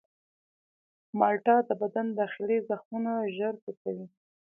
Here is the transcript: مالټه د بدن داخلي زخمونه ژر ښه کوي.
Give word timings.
مالټه 1.19 1.55
د 1.69 1.71
بدن 1.81 2.07
داخلي 2.19 2.57
زخمونه 2.69 3.11
ژر 3.35 3.53
ښه 3.63 3.71
کوي. 3.81 4.07